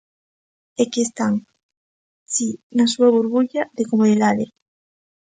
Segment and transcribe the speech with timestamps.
[0.81, 1.33] É que están,
[2.33, 4.45] si, na súa burbulla de comodidade.